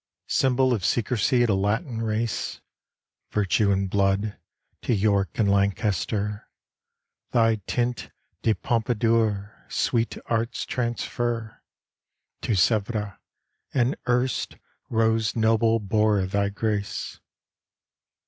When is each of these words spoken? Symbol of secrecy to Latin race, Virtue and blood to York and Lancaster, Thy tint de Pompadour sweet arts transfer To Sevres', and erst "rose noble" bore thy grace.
Symbol 0.25 0.73
of 0.73 0.83
secrecy 0.83 1.45
to 1.45 1.53
Latin 1.53 2.01
race, 2.01 2.59
Virtue 3.29 3.71
and 3.71 3.87
blood 3.87 4.35
to 4.81 4.95
York 4.95 5.37
and 5.37 5.47
Lancaster, 5.51 6.49
Thy 7.29 7.57
tint 7.67 8.09
de 8.41 8.55
Pompadour 8.55 9.63
sweet 9.69 10.17
arts 10.25 10.65
transfer 10.65 11.61
To 12.41 12.55
Sevres', 12.55 13.13
and 13.75 13.95
erst 14.09 14.57
"rose 14.89 15.35
noble" 15.35 15.77
bore 15.77 16.25
thy 16.25 16.49
grace. 16.49 17.19